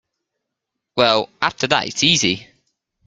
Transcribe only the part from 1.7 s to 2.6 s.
it's easy.